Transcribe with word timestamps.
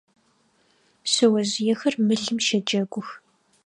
Шъэожъыехэр 1.11 1.93
мылым 2.05 2.37
щэджэгух. 2.45 3.07